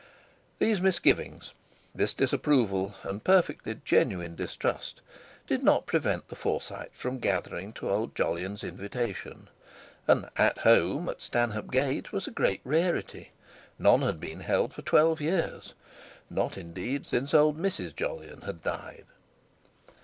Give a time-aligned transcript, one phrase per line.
[0.57, 1.53] These misgivings,
[1.93, 4.99] this disapproval, and perfectly genuine distrust,
[5.45, 9.47] did not prevent the Forsytes from gathering to old Jolyon's invitation.
[10.07, 13.29] An "At Home" at Stanhope Gate was a great rarity;
[13.77, 15.75] none had been held for twelve years,
[16.31, 17.95] not indeed, since old Mrs.
[17.95, 19.05] Jolyon had died.